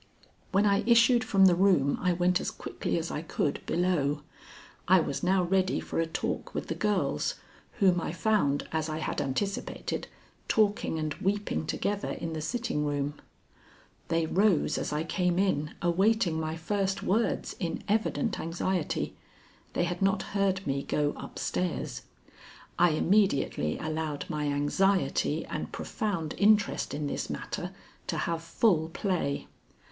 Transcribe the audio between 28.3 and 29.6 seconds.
full play.